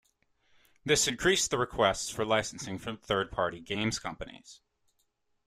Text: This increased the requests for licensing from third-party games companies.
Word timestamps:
This 0.83 1.07
increased 1.07 1.51
the 1.51 1.59
requests 1.59 2.09
for 2.09 2.25
licensing 2.25 2.79
from 2.79 2.97
third-party 2.97 3.59
games 3.61 3.99
companies. 3.99 4.59